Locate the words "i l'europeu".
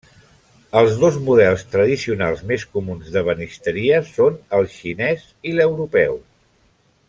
5.51-6.21